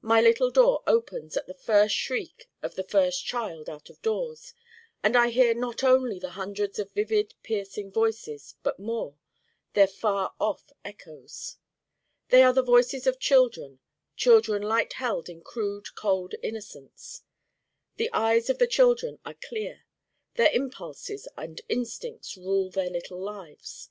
[0.00, 4.54] My little door opens at the first shriek of the first child out of doors,
[5.02, 9.16] and I hear not only the hundreds of vivid piercing Voices but more
[9.72, 11.56] their far off echoes.
[12.28, 13.80] They are the Voices of children,
[14.14, 17.22] children light held in crude cold innocence.
[17.96, 19.82] The eyes of the children are clear
[20.34, 23.90] their impulses and instincts rule their little lives.